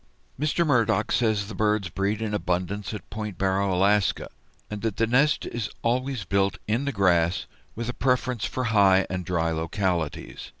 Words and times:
Mr. 0.39 0.65
Murdock 0.65 1.11
says 1.11 1.47
the 1.47 1.53
birds 1.53 1.89
breed 1.89 2.23
in 2.23 2.33
abundance 2.33 2.91
at 2.91 3.07
Point 3.11 3.37
Barrow, 3.37 3.71
Alaska, 3.71 4.29
and 4.67 4.81
that 4.81 4.97
the 4.97 5.05
nest 5.05 5.45
is 5.45 5.69
always 5.83 6.25
built 6.25 6.57
in 6.67 6.85
the 6.85 6.91
grass, 6.91 7.45
with 7.75 7.87
a 7.87 7.93
preference 7.93 8.45
for 8.45 8.63
high 8.73 9.05
and 9.11 9.23
dry 9.23 9.51
localities. 9.51 10.49